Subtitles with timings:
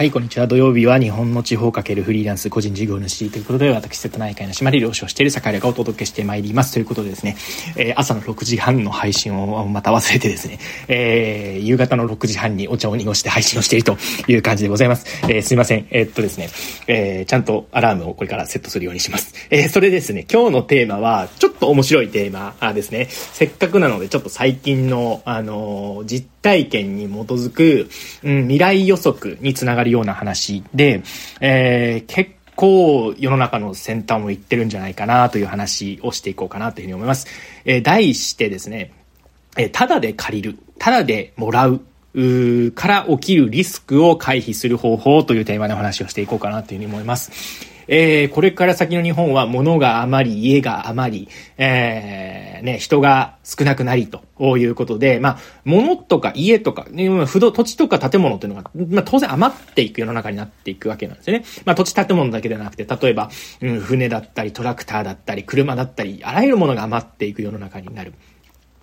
[0.00, 0.46] はい、こんにちは。
[0.46, 6.72] 土曜日は日本の地方かけるフリーランス個人事業主ということで、私、瀬戸内海の島で漁師をしている坂井がお届けしてまいります。
[6.72, 7.36] ということでですね、
[7.76, 10.58] えー、朝の6時半の配信をまた忘れてですね、
[10.88, 15.04] えー、夕方の6時半にお茶を濁して配信をしているという感じでございます。
[15.24, 15.86] えー、すいません。
[15.90, 16.48] えー、っとですね、
[16.86, 19.34] えー、ちゃんとアラームをこれからセットするようにします。
[19.50, 23.08] えー、それですね、今日のテーマは、ちょっと面白いテーマですね。
[23.10, 27.90] せっかくなので、ちょっと最近の、あのー、実体験に基づく、
[28.22, 31.02] うん、未来予測につながりるような話で、
[31.40, 37.26] えー、結構世の中の先端を行ってるんじゃないかなという話をしていこうかなというふうに思います。
[37.64, 38.92] えー、題してですね、
[39.56, 41.80] えー、ただで借りる、ただでもらう、
[42.12, 47.30] うから起きるリスクを回避する方法というテーマでお話をしていこうかなというふうに思います。
[47.92, 54.22] えー、これから先の日本は物が余り、家が余り、えー、ね、人が少なくなりと
[54.58, 56.86] いうことで、まあ、物とか家とか、
[57.26, 61.44] 不動、土地とか建物っていうのが、まあ、当然余っていく世の中になっていくわけなんですよね。
[61.64, 63.28] まあ、土地建物だけではなくて、例えば、
[63.60, 68.14] うん、船だったり、トラクターだったり、車だったり、あらゆるものが余っていく世の中になる。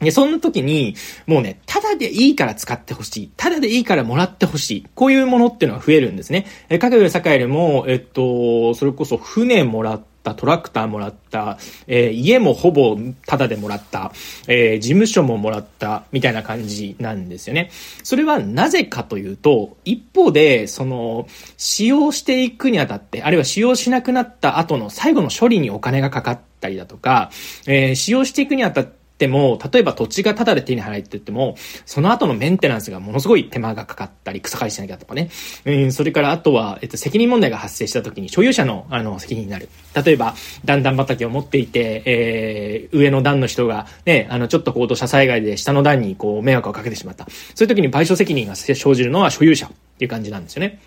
[0.00, 0.94] で、そんな時に、
[1.26, 3.30] もうね、ただでいいから使ってほしい。
[3.36, 4.86] ただでいいからもらってほしい。
[4.94, 6.46] こういうものっていうのは増えるんですね。
[6.68, 14.12] え、かぐや栄でも、えっと、それこそ船もらった、トラクターもらった、えー、家もほぼタダでもらった、
[14.48, 17.70] えー、事務所ももらった、みたいな感じなんですよね。
[18.02, 27.30] それはなぜかというと、一方で、その、使用していくにあたって、あるいは使用しなくなった後の最後の処理にお金がかかったりだとか、
[27.66, 35.30] えー、使用していくにあたって、っても、例えば土地がタダで手に入ってっても、その後のメンテナンスがものすごい手間がかかったり、草刈りしなきゃとかね。
[35.64, 39.70] うん、それからあとは、えっと、責任問題が発生した時に所有者の、あの、責任になる。
[40.04, 40.34] 例えば、
[40.66, 47.26] 段々畑を持っていて、えー、上の段の人が、ね、あの、ちょっとこう土砂災害で下の段にこう、迷惑をかけてしまった。
[47.54, 50.78] そういう時に賠償責任が生じるのは所有者っていう感じなんですよね。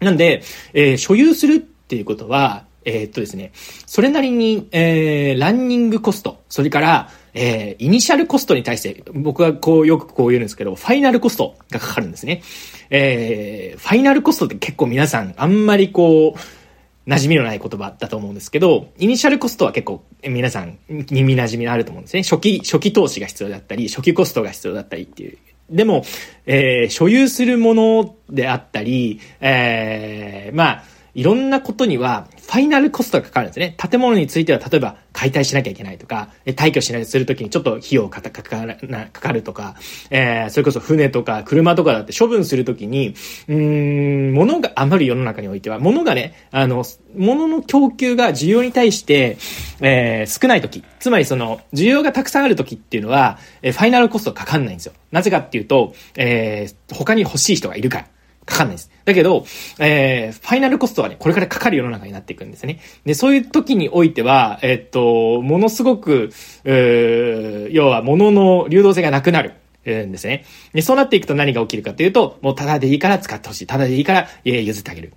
[0.00, 3.52] なんで、えー、所有するっていうことは、えー、っとですね、
[3.86, 12.42] それなりに、えー、ランニングコスト、それから、えー、イニシャルコストに対して、僕はこう、よくこう言うんですけど、ファイナルコストがかかるんですね。
[12.90, 22.22] えー、ファイナルコストって結構皆さん、あんまりこう、馴染みのない言葉だと思うんですけど、イニシャルコストは結構皆さん耳馴染みのあると思うんですね。
[22.22, 25.36] 初期、初期投資が必要だったり、初期コストが必要だったりっていう。
[25.70, 26.04] でも、
[26.46, 33.76] えー、所有するものであったり、えー、まあ、いろんなことには、ファイナルコストがかかるんですね。
[33.78, 39.76] 建物については、例えば、解体しなきゃいけないとか、退去しないするときにちょっと費用かかかかるとか、
[40.10, 43.14] えー、それこそ船とか車とかだって処分するときに、
[43.48, 46.84] うん、物が余る世の中においては、物がね、あの、
[47.16, 49.38] 物の供給が需要に対して、
[49.80, 54.94] えー、少ないとき、つまりその、需要がたくさんあるときっていうのは、え、ファイナルコストかかんないんですよ。
[55.12, 58.04] なぜかっていうと、えー、他に欲しい人がいるから。
[58.46, 58.90] かかんないです。
[59.04, 59.44] だけど、
[59.78, 62.80] えー、ファイナルコストはね、これからかかる世の中になっていくんですね。
[63.04, 66.30] で、そういう時においては、えー、っと、ものすごく、
[66.64, 69.54] 要は物の流動性がなくなる。
[69.86, 70.46] んですね。
[70.72, 73.66] で、そうなっていくと何が起きるかというと、もうただでいいから使ってほしい。
[73.66, 75.12] ただでいいから、えー、譲ってあげる。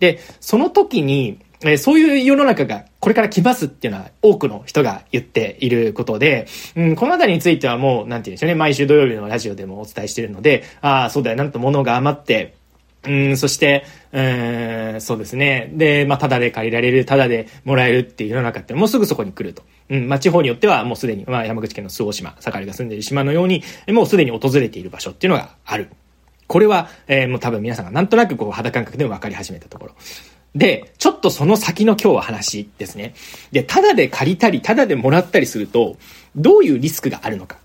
[0.00, 6.46] で、その時に、えー、そういう世の中がこれから来ますっていうのは多くの人が言っていることで、
[6.76, 12.54] うん、このあたりについてはもう、なんて言うんでしょうね、毎週土曜日のラジオでもお伝えしているので、ああ、そうだよ、なんと物が余って、
[13.04, 15.70] うん、そして、えー、そうですね。
[15.74, 19.62] で、まあ、ただで借りられる、ただでもらえるっていう世の中ってもうすぐそこに来ると。
[19.88, 25.88] うん、まあ、地方によってはもうすでに、まあ、山口県の周防島、盛りが住んでいる島のように、もうすでに訪れている場所っていうのがある。
[26.48, 29.92] これは、えー、もう多分皆さんがなんとなくこう肌感覚でも分かり始めたところ。
[30.54, 33.14] で、ちょっとその先の今日は話ですね。
[33.52, 35.96] で、ただで借りたり、ただでもらったりすると、
[36.34, 37.58] どういうリスクがあるのか。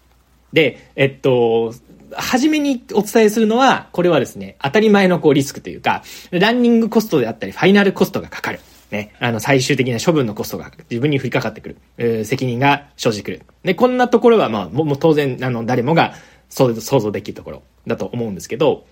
[0.51, 1.73] で、えっと、
[2.17, 8.59] 初めにお伝えするのは、これはですね、当たり前のこうリスクというか、ランニングコストであったり、ファイナルコストがかかる。
[8.91, 11.77] ね、あの、最終的な処分のコストが自分に降りかかってくる。
[11.97, 13.41] えー、責任が生じてくる。
[13.63, 16.13] で、こんなところは、まあ、もう当然、あの、誰もが
[16.49, 18.85] 想像できるところだと思うんですけど、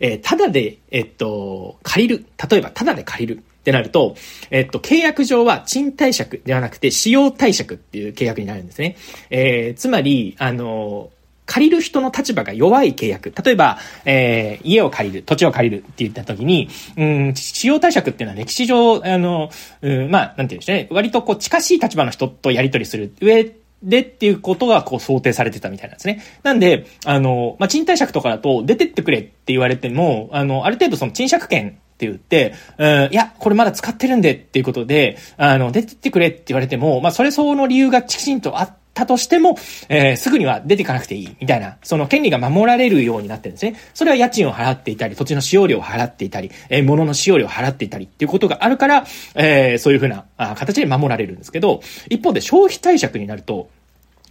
[0.00, 2.24] えー、ただで、えっと、借りる。
[2.50, 3.42] 例えば、ただで借りる。
[3.58, 4.16] ってなると、
[4.50, 8.96] えっと、契約上は賃貸借ではなくて使用貸借っていう契約になるんですね。
[9.28, 11.10] えー、つまり、あの、
[11.48, 13.32] 借りる人の立場が弱い契約。
[13.42, 19.50] 例えば、えー、家を借りる、土地を借りるって言った時に、うん、使用貸借っていうのは歴史上、あの、
[19.80, 20.88] うん、まあ、なんて言うんでしょうね。
[20.90, 23.50] 割とこう、近しい立場の人とやり取りする上
[23.82, 26.22] でっていうことがこう想定されてたみたいなんですね。
[26.42, 39.56] なんで、あの、まあ、賃貸借とかだと出てってくれって言われても、あの、ある程度その賃借権って言って、うん、いや、これまだ使ってるんでっていうことで、あの、出てってくれって言われても、まあ、それ相応の理由がきちんとあって、ったとしても、
[39.88, 43.76] えー、すぐには出ていかなくていい、みたいな、その権利が守られるようになってるんですね。
[43.94, 53.70] それは家賃を払っていたり、土地の使用料を払っていたり、えー、物の使用料を払っていたりっていうことがあるから、えー、そういうふうなあ形で守られるんですけど、一方で消費貸借になると、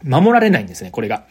[0.04, 1.24] 守られないんですね、これが。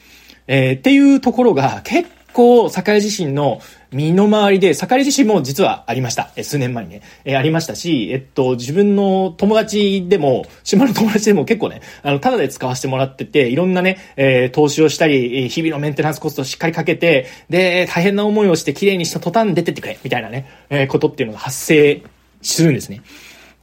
[0.48, 3.60] えー、っていうところが結構、堺地震の
[3.92, 6.30] 身の回りで、堺地震も実はありました。
[6.36, 7.02] え、数年前にね。
[7.24, 22.02] え、ありましたし、えっと、自分の友達でも、島の友達でも結構ね、あの、ただで使わせてもらってて、いろんなね、えー、投資をしたり、日々のメンテナンスコストをしっかりかけて、で、大変な思いをして綺麗にした途端出てってくれ、みたいなね、えー、ことっていうのが発生
[22.42, 23.02] するんですね。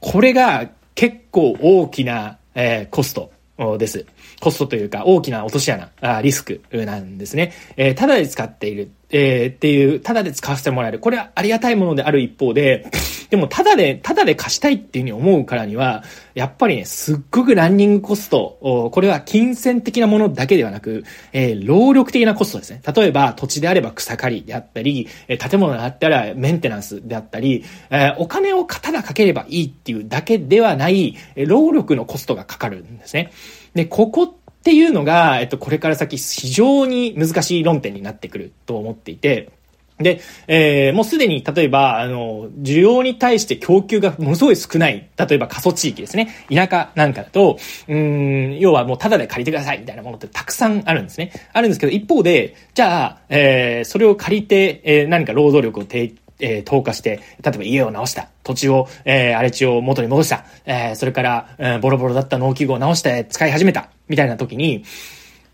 [0.00, 3.30] これが結構大きな、えー、コスト
[3.78, 4.06] です。
[4.40, 5.90] コストというか大きな落とし穴、
[6.22, 7.52] リスクなんですね。
[7.76, 10.98] えー、ただで使っている、えー、っていう、ただで使わせてもらえる。
[10.98, 12.86] これはありがたいものである一方で、
[13.30, 16.04] でも、ただで、ただで貸したいっていうふうに思うからには、
[16.34, 22.80] やっぱりね、すっごくランニングコスト、これは金銭的なものだけではなく、えー、労力的なコストですね。
[22.94, 33.32] 例えば、土地であれば草刈りであったり、え、建物であったらメンテナンスであったり、え、お金をただかければいいっていうだけではない、労力のコストがかかるんですね。
[33.74, 34.32] で、ここっ
[34.62, 39.50] ていうのが、えっと、これから先非常に難しい論点になってくると思っていて、
[39.98, 46.30] で、えー、もうすでに、例えば、あの、需要に対して供給がものすごい少ない、例えば過疎地域ですね。
[46.52, 51.30] 田舎なんかだと、うん、要はもうタダで借りてくださいみたいなものってたくさんあるんですね。
[51.52, 64.84] あるんですけど、一方で、じゃあ、えー、それを借りて、えー、何か労働力を提供えー、投下して、例えば家を直した、土地を、えー、荒れ地を元に戻した、えー、それから、えー、ボロボロだった農機具を直して使い始めた、みたいな時に、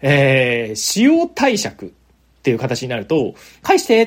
[0.00, 1.93] えー、使用貸借っ
[2.43, 4.06] ていう形になると、返してっ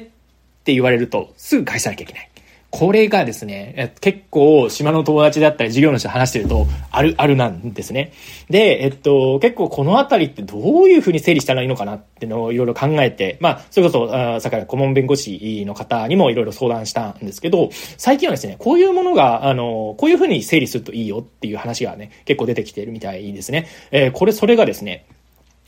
[0.64, 2.30] て言われると、すぐ返さなきゃいけない。
[2.76, 8.14] これがですね、結構島の友達だったり事業主と話してると、ある、あるなんですね。
[8.50, 23.68] で、えっと、結構このあたりってどういうふうに整理したらいいのかなっていうのをいろいろ考えて、まあ、それこそ、さから顧問弁護士の方にもいろいろ相談したんですけど、最近はですね、こういうものが、あの、こういうふうに整理するといいよっていう話がね、結構出てきてるみたいですね。
[23.92, 25.06] えー、これ、それがですね、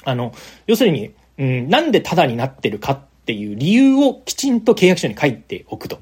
[0.06, 0.34] あの、
[0.66, 6.00] 要するに、うん、なんでタダになってるかってていう理由をきちんと契約書に書いておくと。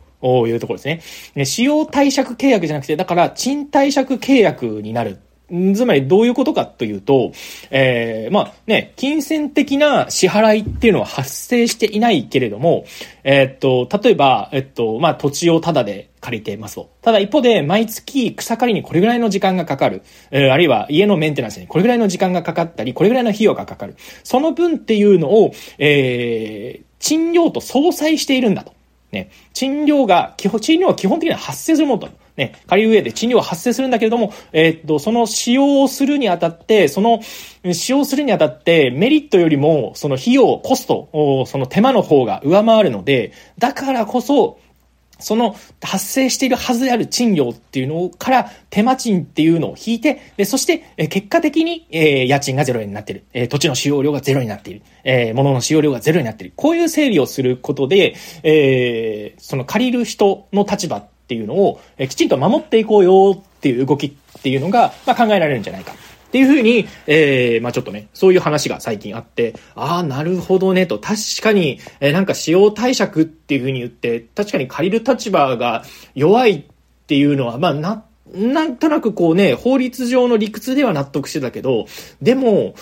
[0.48, 1.46] いうところですね。
[1.46, 5.20] 使用貸借契約じゃなくて、だから賃貸借契約になる。
[5.76, 7.32] つまりどういうことかというと、
[7.70, 12.86] えー、まあね、金銭的な支払いっていうのは発生していないけれども、
[13.24, 16.90] えー、っと、例えば、えっと、まあ土地をタダで借りてますと。
[17.02, 20.02] ただ一方で、毎月草刈りにこれぐらいの時間がかかる。
[20.32, 23.96] えー、あるいは家のメンテナンスにこれぐらいの時間がかかったり、これぐらいの費用がかかる。
[24.24, 28.74] その分っていうのを、えー、賃料と相殺しているんだと。
[29.12, 32.10] ね、賃料が、基本、賃料は基本的には発生するものと。
[32.38, 37.20] ね、仮上で賃料は発生するんだけれども、えー、っと、その使用をするにあたって、その、
[37.74, 41.10] 使用するにあたって、メリットよりも、その費用、コスト、
[41.46, 44.58] その手間の方が上回るので、だからこそ、
[45.24, 53.24] その発生しているはずである賃料っていうのから手間賃っていうのを引いて、でそして、え結果的に、え、家賃がゼロ円になってる。
[53.34, 54.82] え、土地の使用量がゼロになっている。
[55.04, 56.54] えー、物の使用量がゼロになっている。
[56.56, 65.94] こういう整理をすることで、えー、その借りる人の立場っていうのを、え、きちんと守っていこうよっていう動きっていうのが、まあ、考えられるんじゃないか。
[66.34, 70.98] っていうふうに、えー、まあちょっとね、そういう話が最近あって、ああ、なるほどね、と。
[70.98, 75.84] 確かに、えー、なんか使用貸借っていうふうに言って、確かに借りる立場が
[76.16, 76.64] 弱いっ
[77.06, 81.86] ていうのは、まあ納なんとなくこうね、法律上の理屈では納得してたけど、
[82.22, 82.74] でも、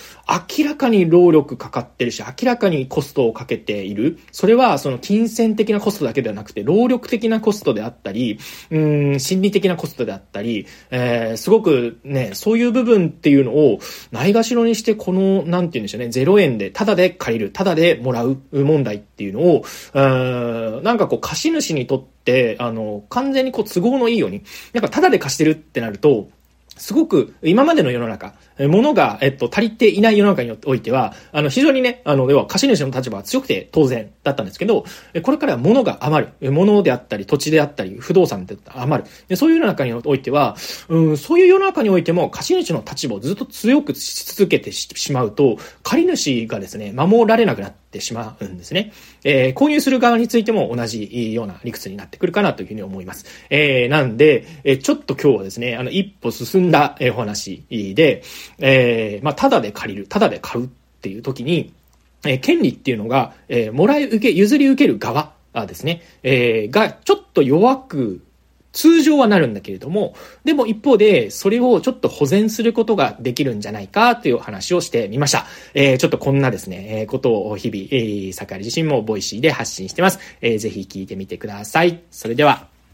[0.58, 4.20] 明らかに労力かかってるし、明らかにコストをかけている。
[4.32, 8.80] それは、その金銭的なコストだけではなくて、労力的なコストであったり、う
[9.16, 13.80] ん、心理的なコストであったり、えー、すごくね、そういう部分っていうのを、
[14.12, 24.44] ないがしろにして、この、なんて言うんでしょうね、0円で、ただで借りる、ただでもらう問題っていうのを、うん、なんかこう、貸主にとって、、あの、完全にこう都合のいいように、
[24.74, 26.30] やっぱタダで貸してるってなると、
[26.78, 34.86] すごく今までの世の中、物が、えっと、足りていない世の中においては、あの、非常にね、あの、要は貸主の立場が強くて当然だったんですけど、
[35.22, 36.52] これからは物が余る。
[36.52, 39.10] 物であったり、土地であったり、不動産で余る。
[39.28, 40.56] でそういう世の中においては、
[40.90, 48.94] うん、そういう世の中においても、貸主の立場をずっと強くし続けてしまうと、借り主がですね、守られなくなっててしまうんですね。
[49.24, 53.26] えー、購入する側についても同じような理屈になってくるかなというふうに思います。
[53.50, 58.24] えー、なんで、えー、ちょっと今日はですね、あの、一歩進んだ、えお話で、
[58.60, 60.70] えー、まあ、ただで借りる、ただで買うっ
[61.02, 61.74] ていう時に、
[62.26, 65.34] えー、権利っていうのが、えー、もらい受け、譲り受ける側
[65.68, 68.22] ですね、えー、がちょっと弱く
[68.72, 75.46] 通常はなるんだけれども、でも一方で、それをちょっと保全することができるんじゃないかという話をしてみました。
[75.74, 80.20] えー、ちょっとこんなですね、えー、ことを日々、えー、坂井自身も Voicy で発信してます。
[80.42, 82.02] えー、ぜひ聞いてみてください。
[82.12, 82.71] それでは。